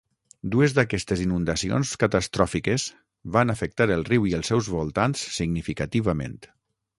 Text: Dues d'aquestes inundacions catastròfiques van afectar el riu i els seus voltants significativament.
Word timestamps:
Dues 0.53 0.71
d'aquestes 0.77 1.19
inundacions 1.25 1.91
catastròfiques 2.03 2.87
van 3.37 3.55
afectar 3.55 3.89
el 3.97 4.07
riu 4.09 4.27
i 4.31 4.35
els 4.39 4.51
seus 4.53 4.71
voltants 4.79 5.29
significativament. 5.37 6.41